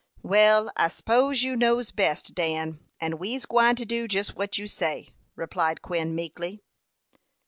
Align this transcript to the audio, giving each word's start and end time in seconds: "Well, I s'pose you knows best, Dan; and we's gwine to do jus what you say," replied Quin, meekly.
"Well, 0.23 0.71
I 0.77 0.87
s'pose 0.87 1.43
you 1.43 1.55
knows 1.55 1.91
best, 1.91 2.33
Dan; 2.33 2.79
and 2.99 3.19
we's 3.19 3.45
gwine 3.45 3.75
to 3.75 3.85
do 3.85 4.07
jus 4.07 4.29
what 4.35 4.57
you 4.57 4.67
say," 4.67 5.09
replied 5.35 5.83
Quin, 5.83 6.15
meekly. 6.15 6.63